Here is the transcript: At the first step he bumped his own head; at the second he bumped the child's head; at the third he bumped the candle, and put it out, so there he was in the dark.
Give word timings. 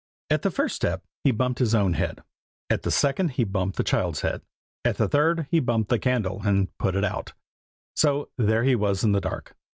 At 0.31 0.41
the 0.41 0.49
first 0.49 0.75
step 0.75 1.03
he 1.23 1.29
bumped 1.29 1.59
his 1.59 1.75
own 1.75 1.93
head; 1.93 2.23
at 2.71 2.81
the 2.81 2.89
second 2.89 3.33
he 3.33 3.43
bumped 3.43 3.77
the 3.77 3.83
child's 3.83 4.21
head; 4.21 4.41
at 4.83 4.97
the 4.97 5.07
third 5.07 5.45
he 5.51 5.59
bumped 5.59 5.89
the 5.91 5.99
candle, 5.99 6.41
and 6.43 6.75
put 6.79 6.95
it 6.95 7.03
out, 7.05 7.33
so 7.95 8.29
there 8.35 8.63
he 8.63 8.73
was 8.73 9.03
in 9.03 9.11
the 9.11 9.21
dark. 9.21 9.55